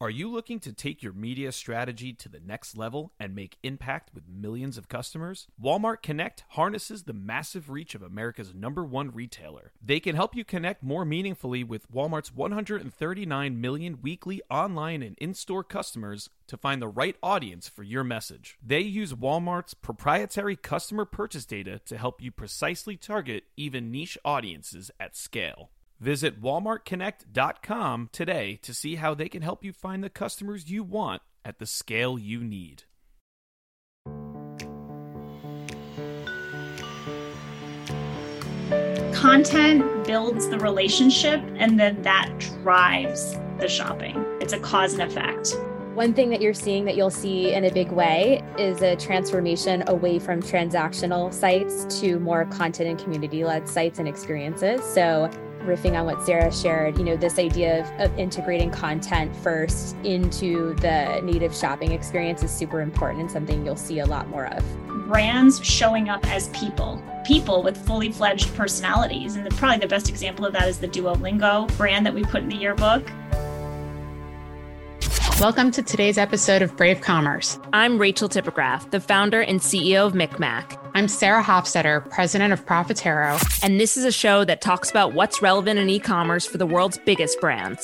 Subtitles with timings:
[0.00, 4.14] Are you looking to take your media strategy to the next level and make impact
[4.14, 5.48] with millions of customers?
[5.60, 9.72] Walmart Connect harnesses the massive reach of America's number one retailer.
[9.84, 15.34] They can help you connect more meaningfully with Walmart's 139 million weekly online and in
[15.34, 18.56] store customers to find the right audience for your message.
[18.64, 24.92] They use Walmart's proprietary customer purchase data to help you precisely target even niche audiences
[25.00, 25.70] at scale.
[26.00, 31.22] Visit walmartconnect.com today to see how they can help you find the customers you want
[31.44, 32.84] at the scale you need.
[39.12, 44.24] Content builds the relationship and then that drives the shopping.
[44.40, 45.56] It's a cause and effect.
[45.94, 49.82] One thing that you're seeing that you'll see in a big way is a transformation
[49.88, 54.80] away from transactional sites to more content and community led sites and experiences.
[54.84, 55.28] So,
[55.64, 60.74] riffing on what Sarah shared, you know, this idea of, of integrating content first into
[60.76, 64.64] the native shopping experience is super important and something you'll see a lot more of.
[65.08, 69.36] Brands showing up as people, people with fully fledged personalities.
[69.36, 72.42] And the, probably the best example of that is the Duolingo brand that we put
[72.42, 73.10] in the yearbook.
[75.40, 77.60] Welcome to today's episode of Brave Commerce.
[77.72, 80.76] I'm Rachel Tipograph, the founder and CEO of MikMak.
[80.94, 83.40] I'm Sarah Hofstetter, president of Profitero.
[83.62, 86.66] And this is a show that talks about what's relevant in e commerce for the
[86.66, 87.80] world's biggest brands.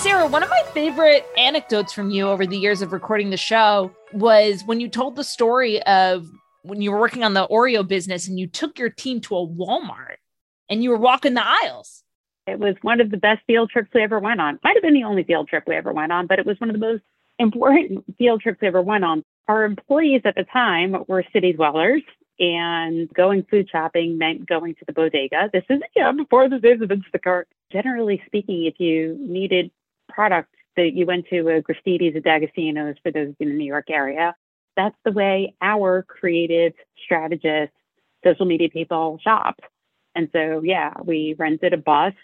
[0.00, 3.90] Sarah, one of my favorite anecdotes from you over the years of recording the show
[4.12, 6.30] was when you told the story of
[6.62, 9.46] when you were working on the Oreo business and you took your team to a
[9.46, 10.16] Walmart
[10.68, 12.02] and you were walking the aisles.
[12.46, 14.58] It was one of the best field trips we ever went on.
[14.64, 16.70] Might have been the only field trip we ever went on, but it was one
[16.70, 17.02] of the most
[17.38, 19.22] important field trips we ever went on.
[19.48, 22.02] Our employees at the time were city dwellers,
[22.38, 25.50] and going food shopping meant going to the bodega.
[25.52, 27.44] This is yeah before the days of Instacart.
[27.72, 29.70] Generally speaking, if you needed
[30.08, 33.90] product that you went to a Gristedes, a D'Agostino's for those in the New York
[33.90, 34.34] area,
[34.76, 36.72] that's the way our creative
[37.04, 37.74] strategists,
[38.24, 39.60] social media people shop.
[40.14, 42.14] And so, yeah, we rented a bus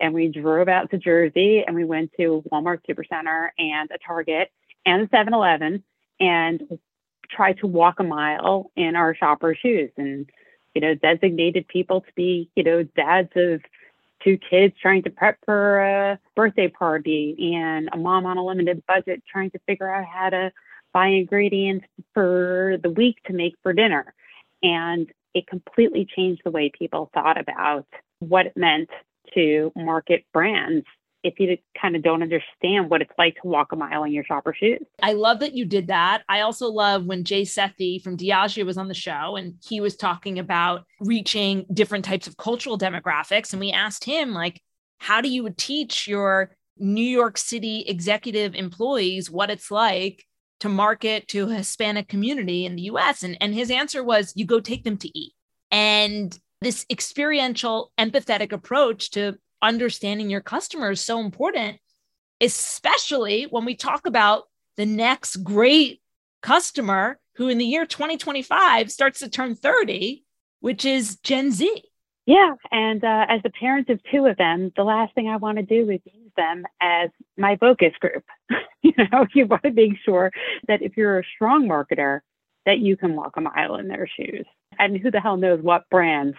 [0.00, 4.50] and we drove out to Jersey and we went to Walmart Supercenter and a Target
[4.84, 5.82] and a 7 Eleven
[6.20, 6.78] and
[7.30, 10.28] tried to walk a mile in our shopper shoes and,
[10.74, 13.60] you know, designated people to be, you know, dads of
[14.22, 18.82] two kids trying to prep for a birthday party and a mom on a limited
[18.86, 20.52] budget trying to figure out how to
[20.96, 21.84] buy ingredients
[22.14, 24.14] for the week to make for dinner.
[24.62, 27.84] And it completely changed the way people thought about
[28.20, 28.88] what it meant
[29.34, 30.86] to market brands
[31.22, 34.24] if you kind of don't understand what it's like to walk a mile in your
[34.24, 34.80] shopper shoes.
[35.02, 36.22] I love that you did that.
[36.30, 39.96] I also love when Jay Sethi from Diageo was on the show and he was
[39.96, 43.52] talking about reaching different types of cultural demographics.
[43.52, 44.62] And we asked him, like,
[44.96, 50.24] how do you teach your New York City executive employees what it's like
[50.60, 53.22] to market to a Hispanic community in the US?
[53.22, 55.32] And, and his answer was you go take them to eat.
[55.70, 61.78] And this experiential, empathetic approach to understanding your customer is so important,
[62.40, 64.44] especially when we talk about
[64.76, 66.00] the next great
[66.42, 70.24] customer who in the year 2025 starts to turn 30,
[70.60, 71.82] which is Gen Z.
[72.26, 72.54] Yeah.
[72.70, 75.62] And uh, as the parent of two of them, the last thing I want to
[75.62, 76.00] do is
[76.36, 78.24] them as my focus group.
[78.82, 80.30] you know, you want to make sure
[80.68, 82.20] that if you're a strong marketer,
[82.64, 84.46] that you can walk a mile in their shoes.
[84.78, 86.36] And who the hell knows what brands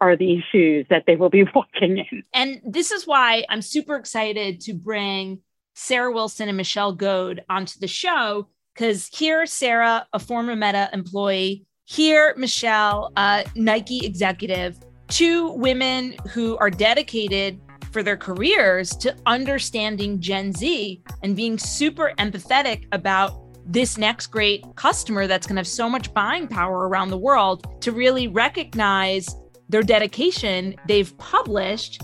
[0.00, 2.22] are these shoes that they will be walking in.
[2.32, 5.40] And this is why I'm super excited to bring
[5.74, 8.48] Sara Wilson and Michelle Goad onto the show.
[8.74, 14.78] Because here, Sarah, a former Meta employee, here, Michelle, a Nike executive,
[15.08, 22.12] two women who are dedicated for their careers to understanding Gen Z and being super
[22.18, 27.10] empathetic about this next great customer that's going to have so much buying power around
[27.10, 29.34] the world to really recognize
[29.68, 30.74] their dedication.
[30.86, 32.02] They've published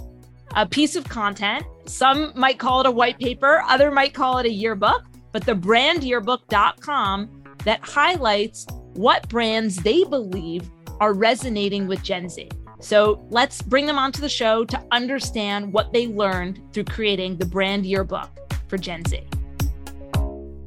[0.54, 1.64] a piece of content.
[1.86, 5.54] Some might call it a white paper, other might call it a yearbook, but the
[5.54, 12.48] brandyearbook.com that highlights what brands they believe are resonating with Gen Z.
[12.80, 17.46] So let's bring them onto the show to understand what they learned through creating the
[17.46, 18.30] brand yearbook
[18.68, 19.22] for Gen Z.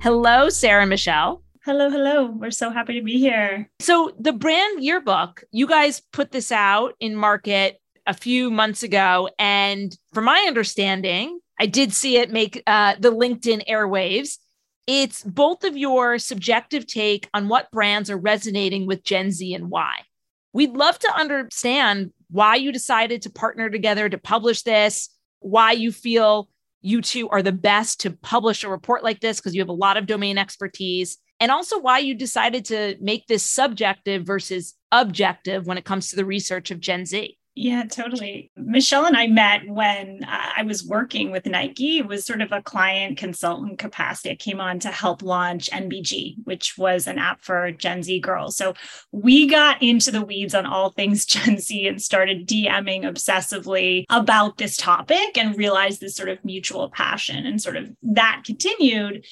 [0.01, 1.44] Hello, Sarah and Michelle.
[1.65, 2.25] Hello, hello.
[2.25, 3.69] We're so happy to be here.
[3.79, 9.29] So, the brand yearbook, you guys put this out in market a few months ago.
[9.38, 14.38] And from my understanding, I did see it make uh, the LinkedIn airwaves.
[14.88, 19.69] It's both of your subjective take on what brands are resonating with Gen Z and
[19.69, 19.94] why.
[20.54, 25.10] We'd love to understand why you decided to partner together to publish this,
[25.40, 26.50] why you feel
[26.81, 29.74] you two are the best to publish a report like this because you have a
[29.74, 35.66] lot of domain expertise, and also why you decided to make this subjective versus objective
[35.66, 37.38] when it comes to the research of Gen Z.
[37.61, 38.51] Yeah, totally.
[38.56, 41.97] Michelle and I met when uh, I was working with Nike.
[41.97, 44.31] It was sort of a client consultant capacity.
[44.31, 48.56] I came on to help launch NBG, which was an app for Gen Z girls.
[48.56, 48.75] So
[49.11, 54.57] we got into the weeds on all things Gen Z and started DMing obsessively about
[54.57, 57.45] this topic and realized this sort of mutual passion.
[57.45, 59.25] And sort of that continued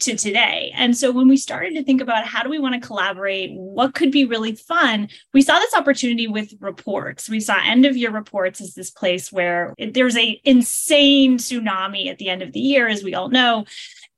[0.00, 0.72] to today.
[0.74, 3.94] And so when we started to think about how do we want to collaborate, what
[3.94, 7.28] could be really fun, we saw this opportunity with reports.
[7.28, 12.18] We saw end of year reports as this place where there's a insane tsunami at
[12.18, 13.64] the end of the year as we all know.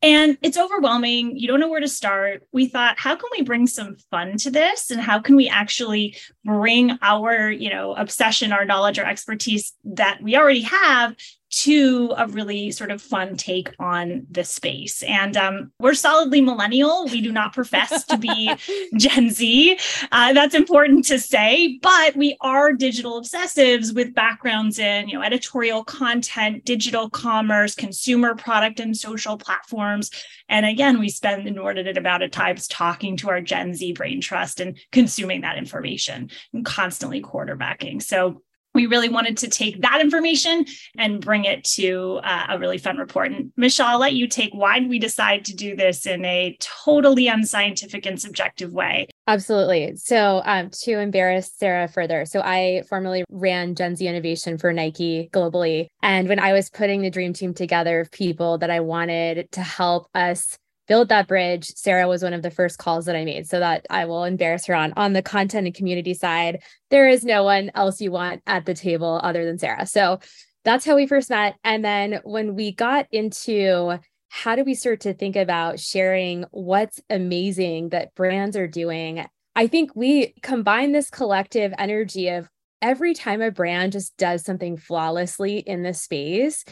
[0.00, 1.36] And it's overwhelming.
[1.36, 2.44] You don't know where to start.
[2.52, 4.92] We thought, how can we bring some fun to this?
[4.92, 10.22] And how can we actually bring our, you know, obsession, our knowledge, our expertise that
[10.22, 11.16] we already have
[11.50, 15.02] to a really sort of fun take on the space.
[15.02, 17.06] And um, we're solidly millennial.
[17.06, 18.52] We do not profess to be
[18.96, 19.78] Gen Z.
[20.12, 25.22] Uh, that's important to say, but we are digital obsessives with backgrounds in, you know,
[25.22, 30.10] editorial content, digital commerce, consumer product and social platforms.
[30.48, 34.60] And again, we spend inordinate amount of times talking to our Gen Z brain trust
[34.60, 38.02] and consuming that information and constantly quarterbacking.
[38.02, 38.42] So
[38.78, 40.64] we really wanted to take that information
[40.96, 43.32] and bring it to uh, a really fun report.
[43.32, 47.26] And Michelle, I'll let you take why we decide to do this in a totally
[47.26, 49.08] unscientific and subjective way?
[49.26, 49.96] Absolutely.
[49.96, 55.28] So, um, to embarrass Sarah further, so I formerly ran Gen Z innovation for Nike
[55.32, 55.88] globally.
[56.00, 59.60] And when I was putting the dream team together of people that I wanted to
[59.60, 60.56] help us
[60.88, 63.86] build that bridge sarah was one of the first calls that i made so that
[63.90, 66.62] i will embarrass her on on the content and community side.
[66.90, 69.86] There is no one else you want at the table other than sarah.
[69.86, 70.18] So
[70.64, 71.56] that's how we first met.
[71.64, 73.98] And then when we got into
[74.30, 79.24] how do we start to think about sharing what's amazing that brands are doing
[79.56, 82.46] i think we combine this collective energy of
[82.82, 86.62] every time a brand just does something flawlessly in the space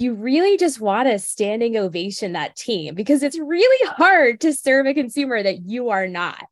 [0.00, 4.86] you really just want a standing ovation that team because it's really hard to serve
[4.86, 6.42] a consumer that you are not.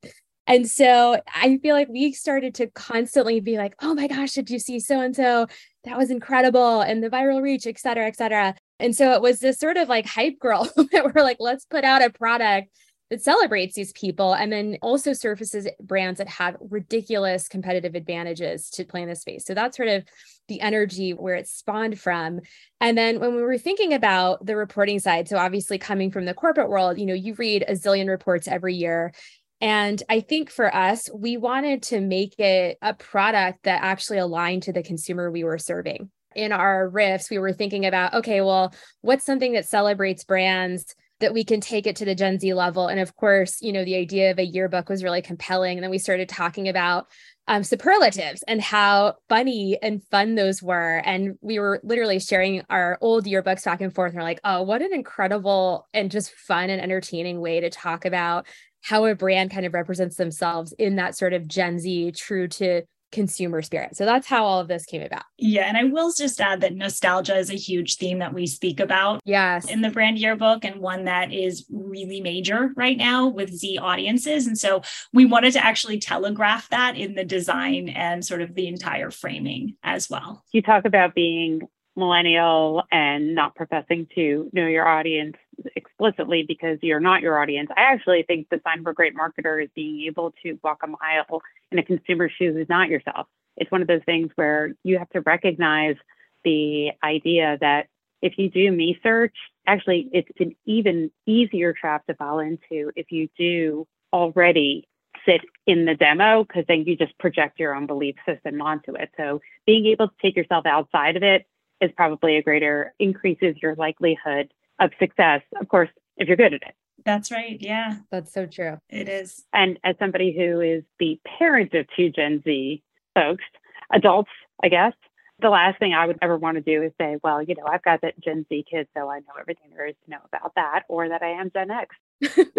[0.46, 4.50] And so I feel like we started to constantly be like, oh my gosh, did
[4.50, 5.46] you see so and so?
[5.84, 6.82] That was incredible.
[6.82, 8.54] And the viral reach, et cetera, et cetera.
[8.78, 11.84] And so it was this sort of like hype girl that we're like, let's put
[11.84, 12.68] out a product
[13.10, 18.84] that celebrates these people and then also surfaces brands that have ridiculous competitive advantages to
[18.84, 19.46] play in this space.
[19.46, 20.04] So that's sort of
[20.48, 22.40] the energy where it spawned from.
[22.80, 26.34] And then when we were thinking about the reporting side, so obviously coming from the
[26.34, 29.12] corporate world, you know, you read a zillion reports every year.
[29.60, 34.64] And I think for us, we wanted to make it a product that actually aligned
[34.64, 36.10] to the consumer we were serving.
[36.36, 40.94] In our riffs, we were thinking about, okay, well, what's something that celebrates brands?
[41.20, 42.88] That we can take it to the Gen Z level.
[42.88, 45.76] And of course, you know, the idea of a yearbook was really compelling.
[45.76, 47.06] And then we started talking about
[47.48, 51.02] um, superlatives and how funny and fun those were.
[51.04, 54.10] And we were literally sharing our old yearbooks back and forth.
[54.10, 58.04] And we're like, oh, what an incredible and just fun and entertaining way to talk
[58.04, 58.46] about
[58.82, 62.82] how a brand kind of represents themselves in that sort of Gen Z, true to
[63.10, 63.96] consumer spirit.
[63.96, 65.24] So that's how all of this came about.
[65.38, 65.62] Yeah.
[65.62, 69.20] And I will just add that nostalgia is a huge theme that we speak about
[69.24, 69.70] yes.
[69.70, 74.46] in the brand yearbook and one that is really major right now with Z audiences.
[74.46, 78.68] And so we wanted to actually telegraph that in the design and sort of the
[78.68, 80.44] entire framing as well.
[80.52, 81.62] You talk about being
[81.98, 85.36] millennial and not professing to know your audience
[85.76, 87.68] explicitly because you're not your audience.
[87.76, 90.86] I actually think the sign for a great marketer is being able to walk a
[90.86, 93.26] mile in a consumer's shoes who's not yourself.
[93.56, 95.96] It's one of those things where you have to recognize
[96.44, 97.88] the idea that
[98.22, 99.34] if you do me search,
[99.66, 104.88] actually it's an even easier trap to fall into if you do already
[105.26, 109.10] sit in the demo because then you just project your own belief system onto it.
[109.16, 111.46] So being able to take yourself outside of it
[111.80, 115.42] is probably a greater increases your likelihood of success.
[115.60, 116.74] Of course, if you're good at it.
[117.04, 117.56] That's right.
[117.60, 117.98] Yeah.
[118.10, 118.78] That's so true.
[118.88, 119.44] It is.
[119.52, 122.82] And as somebody who is the parent of two Gen Z
[123.14, 123.44] folks,
[123.92, 124.30] adults,
[124.62, 124.92] I guess,
[125.40, 127.82] the last thing I would ever want to do is say, well, you know, I've
[127.82, 130.84] got that Gen Z kid, so I know everything there is to know about that,
[130.88, 131.94] or that I am Gen X.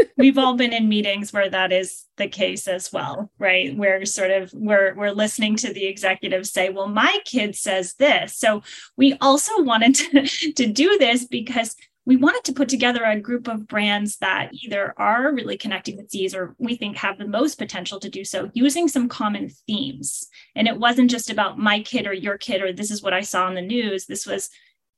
[0.17, 3.75] We've all been in meetings where that is the case as well, right?
[3.75, 8.38] Where sort of we're we're listening to the executives say, well, my kid says this.
[8.38, 8.63] So
[8.95, 11.75] we also wanted to, to do this because
[12.10, 16.10] we wanted to put together a group of brands that either are really connecting with
[16.10, 20.28] Z's or we think have the most potential to do so using some common themes.
[20.56, 23.22] And it wasn't just about my kid or your kid or this is what I
[23.22, 24.08] saw in the news.
[24.08, 24.50] This was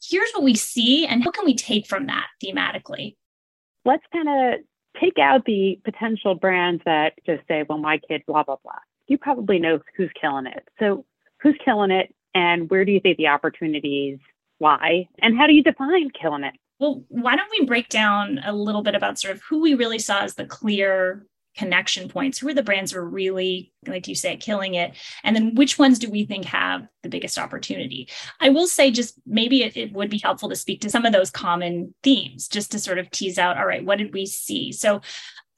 [0.02, 3.18] here's what we see and what can we take from that thematically.
[3.84, 4.62] Let's kind of
[4.98, 8.80] take out the potential brands that just say, well, my kid, blah, blah, blah.
[9.08, 10.66] You probably know who's killing it.
[10.80, 11.04] So
[11.42, 14.18] who's killing it and where do you think the opportunities
[14.62, 15.10] lie?
[15.20, 16.54] And how do you define killing it?
[16.82, 20.00] Well, why don't we break down a little bit about sort of who we really
[20.00, 22.40] saw as the clear connection points?
[22.40, 24.98] Who are the brands who are really, like you say, killing it?
[25.24, 28.10] And then which ones do we think have the biggest opportunity?
[28.40, 31.14] I will say, just maybe it, it would be helpful to speak to some of
[31.14, 34.72] those common themes, just to sort of tease out, all right, what did we see?
[34.72, 35.02] So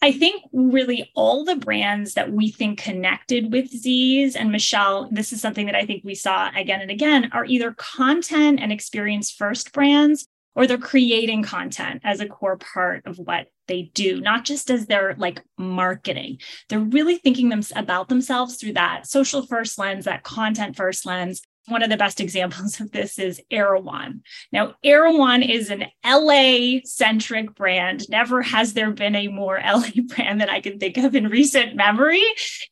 [0.01, 5.32] I think really all the brands that we think connected with Z's and Michelle, this
[5.32, 9.32] is something that I think we saw again and again, are either content and experience
[9.32, 14.46] first brands or they're creating content as a core part of what they do, not
[14.46, 16.38] just as their like marketing.
[16.70, 21.42] They're really thinking them about themselves through that social first lens, that content first lens,
[21.67, 24.22] one of the best examples of this is Erewhon.
[24.51, 28.10] Now, Erewhon is an LA centric brand.
[28.10, 31.75] Never has there been a more LA brand that I can think of in recent
[31.75, 32.24] memory.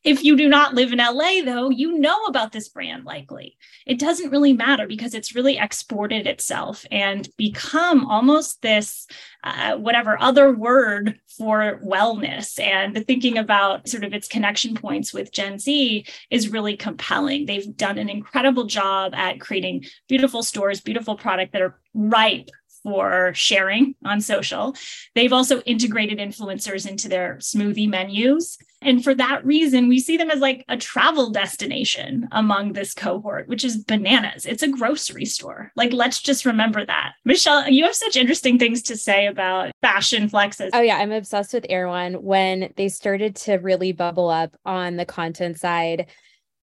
[0.04, 3.56] If you do not live in LA, though, you know about this brand likely.
[3.86, 9.06] It doesn't really matter because it's really exported itself and become almost this
[9.44, 15.32] uh, whatever other word for wellness and thinking about sort of its connection points with
[15.32, 17.46] Gen Z is really compelling.
[17.46, 22.50] They've done an incredible job at creating beautiful stores, beautiful product that are ripe
[22.82, 24.74] for sharing on social.
[25.14, 28.58] They've also integrated influencers into their smoothie menus.
[28.82, 33.48] And for that reason, we see them as like a travel destination among this cohort,
[33.48, 34.46] which is bananas.
[34.46, 35.72] It's a grocery store.
[35.76, 37.12] Like, let's just remember that.
[37.24, 40.70] Michelle, you have such interesting things to say about fashion flexes.
[40.72, 40.96] Oh, yeah.
[40.96, 42.14] I'm obsessed with Erewhon.
[42.22, 46.08] When they started to really bubble up on the content side,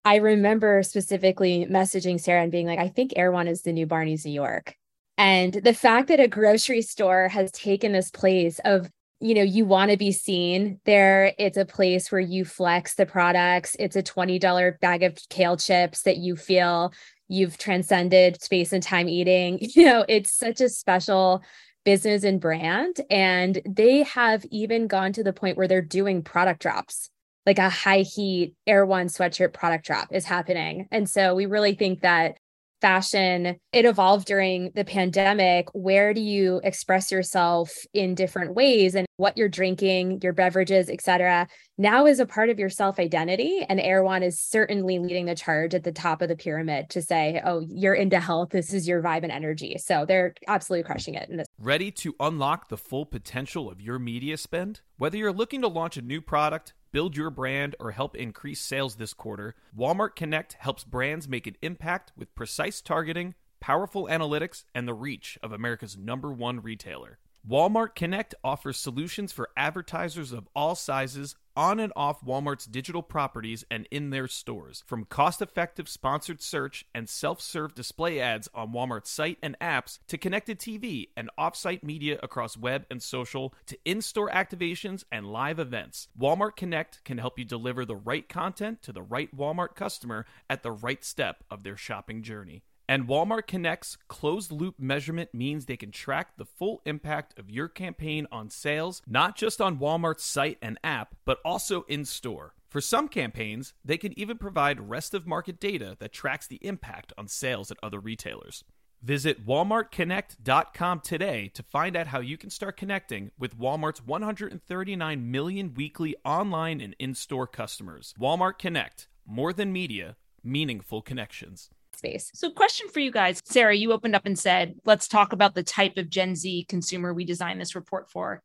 [0.04, 4.24] I remember specifically messaging Sarah and being like, I think Erewhon is the new Barney's
[4.24, 4.74] New York.
[5.18, 9.64] And the fact that a grocery store has taken this place of, you know, you
[9.64, 11.34] want to be seen there.
[11.38, 13.76] It's a place where you flex the products.
[13.78, 16.92] It's a $20 bag of kale chips that you feel
[17.28, 19.58] you've transcended space and time eating.
[19.74, 21.42] You know, it's such a special
[21.84, 23.00] business and brand.
[23.10, 27.10] And they have even gone to the point where they're doing product drops
[27.46, 30.86] like a high heat Erewhon sweatshirt product drop is happening.
[30.90, 32.36] And so we really think that
[32.80, 35.68] fashion it evolved during the pandemic.
[35.72, 41.46] Where do you express yourself in different ways and what you're drinking your beverages etc
[41.76, 45.74] now is a part of your self identity and erewhon is certainly leading the charge
[45.74, 48.50] at the top of the pyramid to say oh you're into health.
[48.50, 49.76] This is your vibe and energy.
[49.78, 53.98] So they're absolutely crushing it in this ready to unlock the full potential of your
[53.98, 54.80] media spend?
[54.98, 58.96] Whether you're looking to launch a new product build your brand, or help increase sales
[58.96, 64.88] this quarter, Walmart Connect helps brands make an impact with precise targeting, powerful analytics, and
[64.88, 67.18] the reach of America's number one retailer.
[67.48, 73.64] Walmart Connect offers solutions for advertisers of all sizes on and off Walmart's digital properties
[73.70, 74.84] and in their stores.
[74.86, 80.00] From cost effective sponsored search and self serve display ads on Walmart's site and apps
[80.08, 85.04] to connected TV and off site media across web and social to in store activations
[85.10, 89.34] and live events, Walmart Connect can help you deliver the right content to the right
[89.34, 92.62] Walmart customer at the right step of their shopping journey.
[92.90, 97.68] And Walmart Connect's closed loop measurement means they can track the full impact of your
[97.68, 102.56] campaign on sales, not just on Walmart's site and app, but also in store.
[102.68, 107.12] For some campaigns, they can even provide rest of market data that tracks the impact
[107.16, 108.64] on sales at other retailers.
[109.00, 115.74] Visit walmartconnect.com today to find out how you can start connecting with Walmart's 139 million
[115.74, 118.16] weekly online and in store customers.
[118.20, 121.70] Walmart Connect, more than media, meaningful connections
[122.00, 122.30] space.
[122.34, 123.40] So, question for you guys.
[123.44, 127.12] Sarah, you opened up and said, let's talk about the type of Gen Z consumer
[127.12, 128.42] we designed this report for.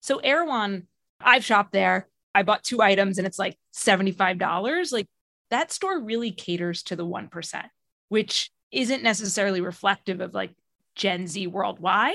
[0.00, 0.86] So, Erewhon,
[1.20, 2.08] I've shopped there.
[2.34, 4.92] I bought two items and it's like $75.
[4.92, 5.08] Like
[5.50, 7.64] that store really caters to the 1%,
[8.10, 10.54] which isn't necessarily reflective of like
[10.94, 12.12] Gen Z worldwide.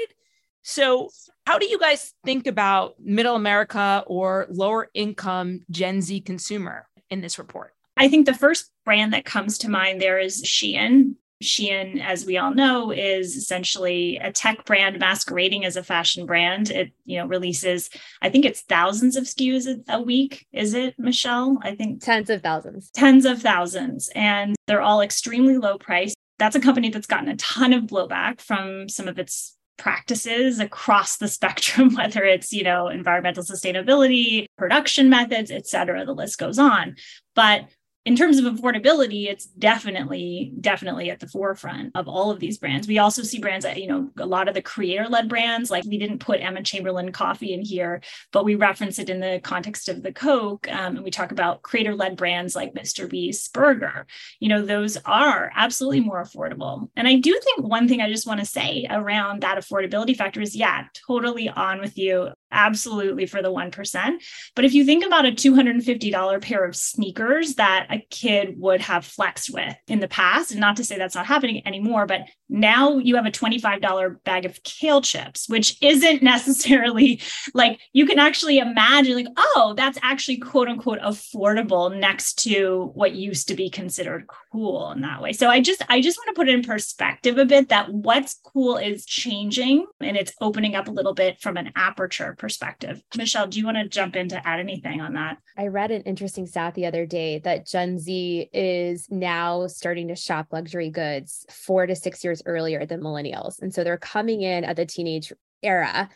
[0.62, 1.10] So,
[1.46, 7.20] how do you guys think about middle America or lower income Gen Z consumer in
[7.20, 7.74] this report?
[7.98, 11.16] I think the first brand that comes to mind there is Shein.
[11.44, 16.70] Shein, as we all know, is essentially a tech brand masquerading as a fashion brand.
[16.72, 17.90] It, you know, releases,
[18.22, 20.46] I think it's thousands of SKUs a week.
[20.54, 21.60] Is it, Michelle?
[21.62, 22.90] I think tens of thousands.
[22.92, 24.10] Tens of thousands.
[24.16, 26.14] And they're all extremely low price.
[26.40, 31.18] That's a company that's gotten a ton of blowback from some of its practices across
[31.18, 36.60] the spectrum whether it's you know environmental sustainability production methods et cetera the list goes
[36.60, 36.96] on
[37.34, 37.66] but
[38.06, 42.86] in terms of affordability, it's definitely, definitely at the forefront of all of these brands.
[42.86, 45.86] We also see brands that, you know, a lot of the creator led brands, like
[45.86, 48.02] we didn't put Emma Chamberlain coffee in here,
[48.34, 50.68] but we reference it in the context of the Coke.
[50.70, 53.10] Um, and we talk about creator led brands like Mr.
[53.10, 54.06] Beast's Burger.
[54.40, 56.90] You know, those are absolutely more affordable.
[56.98, 60.42] And I do think one thing I just want to say around that affordability factor
[60.42, 64.12] is yeah, totally on with you absolutely for the 1%.
[64.56, 69.06] But if you think about a $250 pair of sneakers that a kid would have
[69.06, 73.00] flexed with in the past, and not to say that's not happening anymore, but now
[73.00, 77.22] you have a $25 bag of kale chips, which isn't necessarily
[77.54, 83.14] like you can actually imagine, like, oh, that's actually quote unquote affordable next to what
[83.14, 85.34] used to be considered cool in that way.
[85.34, 88.40] So I just, I just want to put it in perspective a bit that what's
[88.44, 93.02] cool is changing and it's opening up a little bit from an aperture perspective.
[93.16, 95.38] Michelle, do you want to jump in to add anything on that?
[95.58, 100.16] I read an interesting stat the other day that Gen Z is now starting to
[100.18, 103.62] shop luxury goods four to six years earlier than millennials.
[103.62, 105.32] And so they're coming in at the teenage
[105.62, 106.10] era.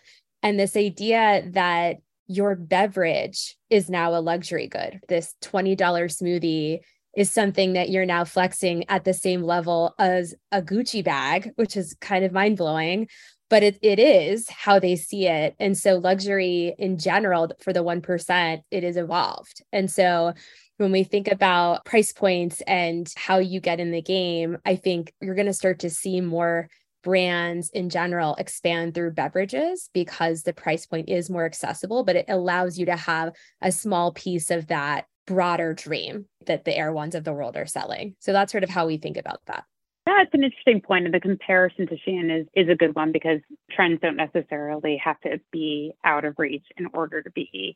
[0.44, 6.80] And this idea that your beverage is now a luxury good, this $20 smoothie
[7.16, 11.78] is something that you're now flexing at the same level as a Gucci bag, which
[11.78, 13.08] is kind of mind blowing
[13.50, 15.56] but it, it is how they see it.
[15.60, 19.64] And so luxury in general for the 1%, it is evolved.
[19.72, 20.34] And so
[20.78, 25.14] when we think about price points and how you get in the game, I think
[25.22, 26.70] you're going to start to see more
[27.04, 32.26] brands in general expand through beverages because the price point is more accessible, but it
[32.28, 37.24] allows you to have a small piece of that broader dream that the Erewhons of
[37.24, 38.16] the world are selling.
[38.20, 39.64] So that's sort of how we think about that.
[40.08, 43.42] That's an interesting point, and the comparison to Shein is is a good one because
[43.70, 47.76] trends don't necessarily have to be out of reach in order to be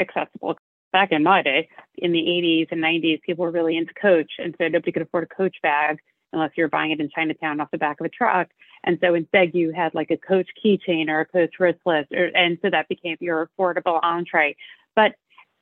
[0.00, 0.56] accessible.
[0.92, 4.52] Back in my day, in the 80s and 90s, people were really into Coach, and
[4.58, 5.98] so nobody could afford a Coach bag
[6.32, 8.48] unless you were buying it in Chinatown off the back of a truck.
[8.82, 12.58] And so instead, you had like a Coach keychain or a Coach wristlet, or, and
[12.62, 14.56] so that became your affordable entree.
[14.96, 15.12] But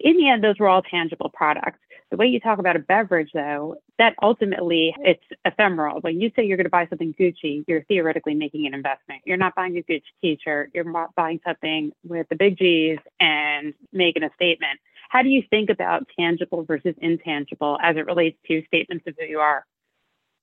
[0.02, 1.78] in the end, those were all tangible products.
[2.10, 6.00] The way you talk about a beverage, though, that ultimately it's ephemeral.
[6.00, 9.22] When you say you're going to buy something Gucci, you're theoretically making an investment.
[9.24, 10.72] You're not buying a Gucci t-shirt.
[10.74, 10.84] You're
[11.16, 14.78] buying something with the big G's and making a statement.
[15.08, 19.26] How do you think about tangible versus intangible as it relates to statements of who
[19.26, 19.64] you are?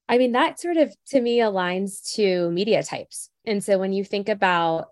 [0.08, 3.30] I mean, that sort of to me aligns to media types.
[3.46, 4.88] And so when you think about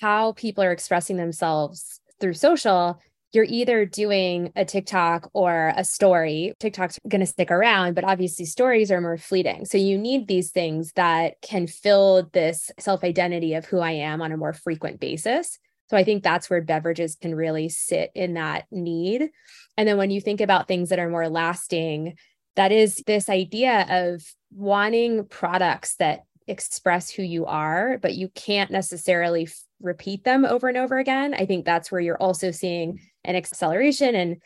[0.00, 3.00] how people are expressing themselves through social,
[3.32, 6.52] you're either doing a TikTok or a story.
[6.60, 9.64] TikTok's going to stick around, but obviously stories are more fleeting.
[9.64, 14.20] So you need these things that can fill this self identity of who I am
[14.20, 15.58] on a more frequent basis.
[15.88, 19.30] So I think that's where beverages can really sit in that need.
[19.76, 22.16] And then when you think about things that are more lasting,
[22.56, 24.22] that is this idea of
[24.54, 29.48] wanting products that express who you are, but you can't necessarily
[29.82, 31.34] repeat them over and over again.
[31.34, 34.38] I think that's where you're also seeing an acceleration in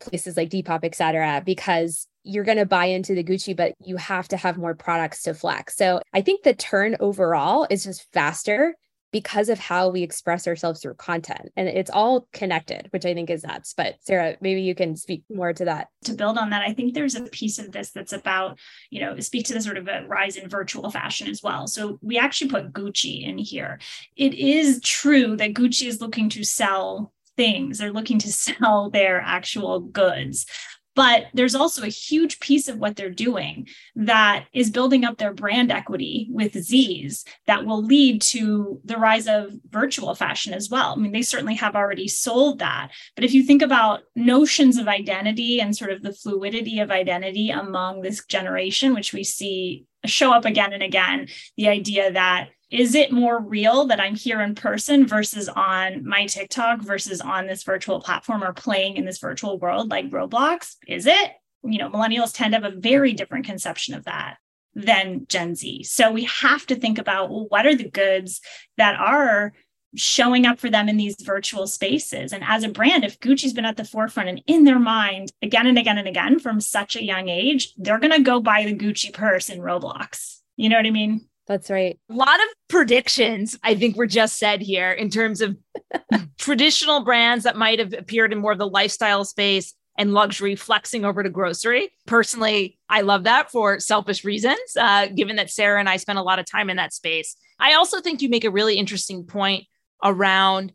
[0.00, 3.96] places like Depop, et cetera, because you're going to buy into the Gucci, but you
[3.96, 5.76] have to have more products to flex.
[5.76, 8.74] So I think the turn overall is just faster
[9.12, 11.52] because of how we express ourselves through content.
[11.56, 13.74] And it's all connected, which I think is nuts.
[13.76, 15.88] But Sarah, maybe you can speak more to that.
[16.04, 18.58] To build on that, I think there's a piece of this that's about,
[18.90, 21.66] you know, speak to the sort of a rise in virtual fashion as well.
[21.66, 23.78] So we actually put Gucci in here.
[24.16, 27.78] It is true that Gucci is looking to sell things.
[27.78, 30.46] They're looking to sell their actual goods.
[30.94, 35.32] But there's also a huge piece of what they're doing that is building up their
[35.32, 40.92] brand equity with Z's that will lead to the rise of virtual fashion as well.
[40.92, 42.90] I mean, they certainly have already sold that.
[43.14, 47.50] But if you think about notions of identity and sort of the fluidity of identity
[47.50, 52.94] among this generation, which we see show up again and again, the idea that is
[52.94, 57.64] it more real that I'm here in person versus on my TikTok versus on this
[57.64, 60.76] virtual platform or playing in this virtual world like Roblox?
[60.88, 61.32] Is it?
[61.62, 64.38] You know, millennials tend to have a very different conception of that
[64.74, 65.84] than Gen Z.
[65.84, 68.40] So we have to think about well, what are the goods
[68.78, 69.52] that are
[69.94, 72.32] showing up for them in these virtual spaces.
[72.32, 75.66] And as a brand, if Gucci's been at the forefront and in their mind again
[75.66, 78.74] and again and again from such a young age, they're going to go buy the
[78.74, 80.38] Gucci purse in Roblox.
[80.56, 81.28] You know what I mean?
[81.46, 81.98] That's right.
[82.08, 85.56] A lot of predictions, I think, were just said here in terms of
[86.38, 91.04] traditional brands that might have appeared in more of the lifestyle space and luxury flexing
[91.04, 91.90] over to grocery.
[92.06, 96.22] Personally, I love that for selfish reasons, uh, given that Sarah and I spent a
[96.22, 97.36] lot of time in that space.
[97.58, 99.64] I also think you make a really interesting point
[100.02, 100.72] around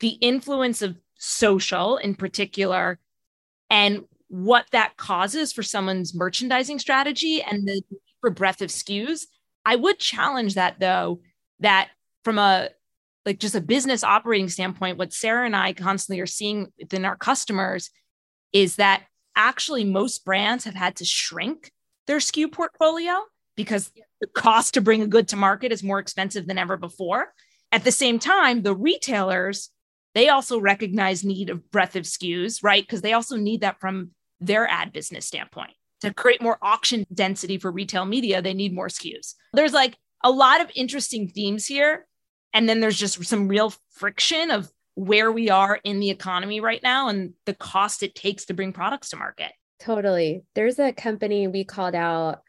[0.00, 2.98] the influence of social in particular
[3.70, 7.82] and what that causes for someone's merchandising strategy and the
[8.20, 9.26] for breadth of SKUs.
[9.66, 11.20] I would challenge that though,
[11.60, 11.90] that
[12.24, 12.70] from a
[13.26, 17.16] like just a business operating standpoint, what Sarah and I constantly are seeing within our
[17.16, 17.90] customers
[18.52, 19.02] is that
[19.34, 21.72] actually most brands have had to shrink
[22.06, 23.14] their SKU portfolio
[23.56, 27.32] because the cost to bring a good to market is more expensive than ever before.
[27.72, 29.70] At the same time, the retailers,
[30.14, 32.82] they also recognize need of breadth of SKUs, right?
[32.82, 35.72] Because they also need that from their ad business standpoint.
[36.02, 39.34] To create more auction density for retail media, they need more SKUs.
[39.52, 42.06] There's like a lot of interesting themes here.
[42.52, 46.82] And then there's just some real friction of where we are in the economy right
[46.82, 49.52] now and the cost it takes to bring products to market.
[49.78, 50.42] Totally.
[50.54, 52.40] There's a company we called out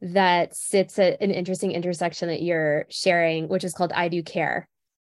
[0.00, 4.68] that sits at an interesting intersection that you're sharing, which is called I Dew Care.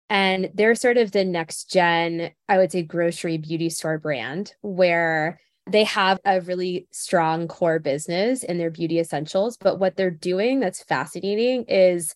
[0.10, 5.40] And they're sort of the next gen, I would say, grocery beauty store brand where
[5.70, 9.58] they have a really strong core business in their beauty essentials.
[9.58, 12.14] But what they're doing that's fascinating is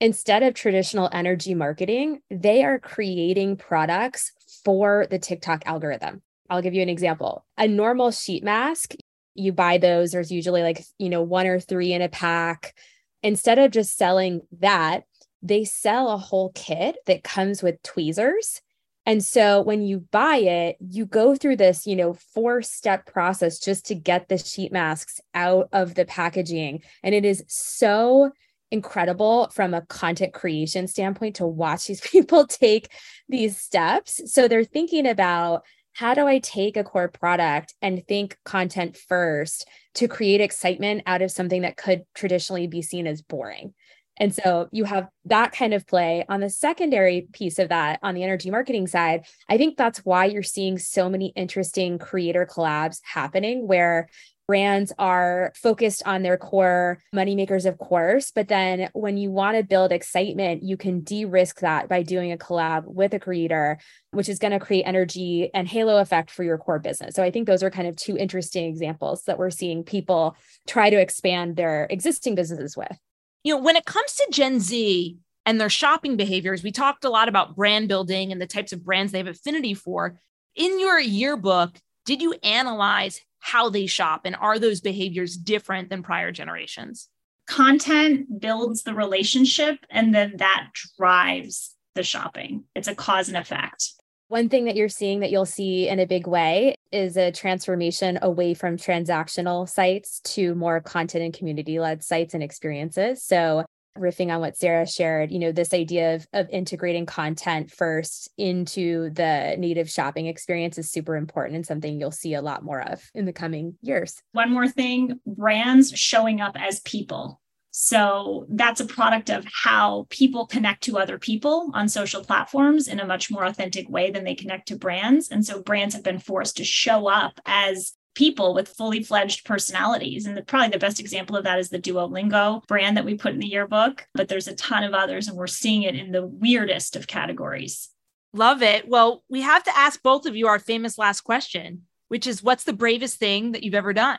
[0.00, 4.32] instead of traditional energy marketing, they are creating products
[4.64, 6.22] for the TikTok algorithm.
[6.50, 7.44] I'll give you an example.
[7.56, 8.94] A normal sheet mask,
[9.34, 12.74] you buy those, there's usually like, you know, one or three in a pack.
[13.22, 15.04] Instead of just selling that,
[15.42, 18.60] they sell a whole kit that comes with tweezers.
[19.04, 23.58] And so when you buy it, you go through this, you know, four step process
[23.58, 26.82] just to get the sheet masks out of the packaging.
[27.02, 28.30] And it is so
[28.70, 32.88] incredible from a content creation standpoint to watch these people take
[33.28, 34.32] these steps.
[34.32, 39.68] So they're thinking about how do I take a core product and think content first
[39.94, 43.74] to create excitement out of something that could traditionally be seen as boring?
[44.22, 46.24] And so you have that kind of play.
[46.28, 50.26] On the secondary piece of that, on the energy marketing side, I think that's why
[50.26, 54.08] you're seeing so many interesting creator collabs happening where
[54.46, 58.30] brands are focused on their core money makers, of course.
[58.32, 62.30] But then when you want to build excitement, you can de risk that by doing
[62.30, 63.78] a collab with a creator,
[64.12, 67.16] which is going to create energy and halo effect for your core business.
[67.16, 70.36] So I think those are kind of two interesting examples that we're seeing people
[70.68, 72.96] try to expand their existing businesses with.
[73.44, 76.62] You know, when it comes to Gen Z, and their shopping behaviors.
[76.62, 79.74] We talked a lot about brand building and the types of brands they have affinity
[79.74, 80.20] for.
[80.54, 86.02] In your yearbook, did you analyze how they shop and are those behaviors different than
[86.02, 87.08] prior generations
[87.48, 93.90] content builds the relationship and then that drives the shopping it's a cause and effect
[94.28, 98.18] one thing that you're seeing that you'll see in a big way is a transformation
[98.22, 103.22] away from transactional sites to more content and community led sites and experiences.
[103.24, 103.64] So,
[103.98, 109.10] riffing on what Sarah shared, you know, this idea of, of integrating content first into
[109.10, 113.02] the native shopping experience is super important and something you'll see a lot more of
[113.14, 114.16] in the coming years.
[114.32, 117.41] One more thing brands showing up as people.
[117.74, 123.00] So that's a product of how people connect to other people on social platforms in
[123.00, 125.30] a much more authentic way than they connect to brands.
[125.30, 130.26] And so brands have been forced to show up as people with fully fledged personalities.
[130.26, 133.32] And the, probably the best example of that is the Duolingo brand that we put
[133.32, 136.26] in the yearbook, but there's a ton of others, and we're seeing it in the
[136.26, 137.88] weirdest of categories.
[138.34, 138.86] Love it.
[138.86, 142.64] Well, we have to ask both of you our famous last question, which is what's
[142.64, 144.18] the bravest thing that you've ever done?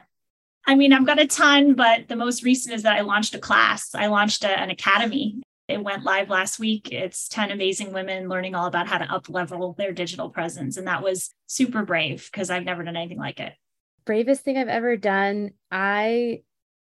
[0.66, 3.40] I mean, I've got a ton, but the most recent is that I launched a
[3.40, 3.94] class.
[3.94, 5.42] I launched a, an academy.
[5.68, 6.92] It went live last week.
[6.92, 10.78] It's 10 amazing women learning all about how to up level their digital presence.
[10.78, 13.54] And that was super brave because I've never done anything like it
[14.06, 15.52] bravest thing I've ever done.
[15.72, 16.42] I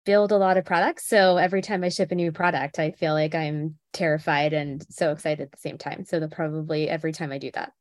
[0.04, 1.06] build a lot of products.
[1.06, 5.10] So every time I ship a new product, I feel like I'm terrified and so
[5.10, 6.04] excited at the same time.
[6.04, 7.72] So the probably every time I do that.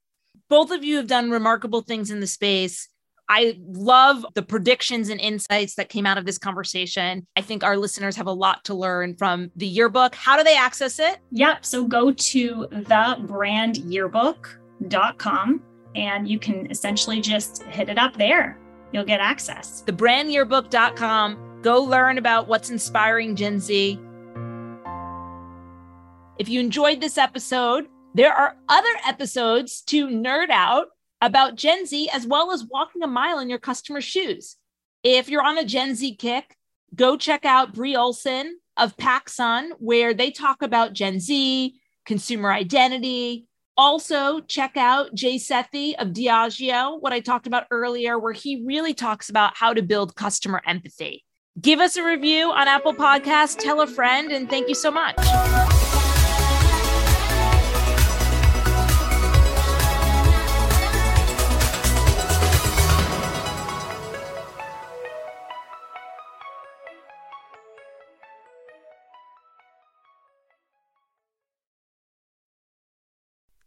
[0.49, 2.87] Both of you have done remarkable things in the space.
[3.29, 7.27] I love the predictions and insights that came out of this conversation.
[7.35, 10.15] I think our listeners have a lot to learn from the yearbook.
[10.15, 11.19] How do they access it?
[11.31, 11.65] Yep.
[11.65, 15.61] So go to thebrandyearbook.com
[15.95, 18.59] and you can essentially just hit it up there
[18.95, 19.83] you'll get access.
[19.85, 21.59] Thebrandyearbook.com.
[21.61, 23.99] Go learn about what's inspiring Gen Z.
[26.39, 30.87] If you enjoyed this episode, there are other episodes to nerd out
[31.25, 34.57] about Gen Z as well as walking a mile in your customer's shoes.
[35.03, 36.55] If you're on a Gen Z kick,
[36.93, 41.73] go check out Brie Olson of PacSun, where they talk about Gen Z,
[42.05, 48.31] consumer identity, Also, check out Jay Sethi of Diageo, what I talked about earlier, where
[48.31, 51.25] he really talks about how to build customer empathy.
[51.59, 55.15] Give us a review on Apple Podcasts, tell a friend, and thank you so much.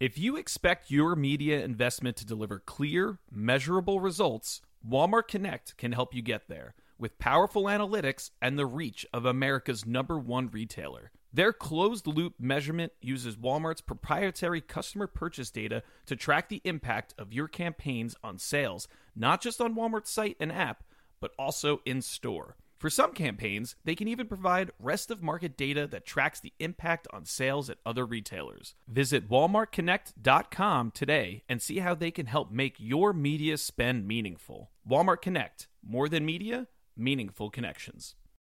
[0.00, 6.14] If you expect your media investment to deliver clear, measurable results, Walmart Connect can help
[6.14, 11.10] you get there with powerful analytics and the reach of America's number one retailer.
[11.32, 17.32] Their closed loop measurement uses Walmart's proprietary customer purchase data to track the impact of
[17.32, 20.84] your campaigns on sales, not just on Walmart's site and app,
[21.18, 22.54] but also in store.
[22.78, 27.08] For some campaigns, they can even provide rest of market data that tracks the impact
[27.12, 28.74] on sales at other retailers.
[28.86, 34.70] Visit walmartconnect.com today and see how they can help make your media spend meaningful.
[34.88, 38.14] Walmart Connect, more than media, meaningful connections.